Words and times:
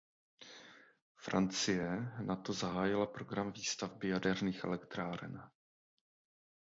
Francie 1.15 2.13
na 2.21 2.35
to 2.35 2.53
zahájila 2.53 3.05
program 3.05 3.51
výstavby 3.51 4.07
jaderných 4.09 4.63
elektráren. 4.63 5.49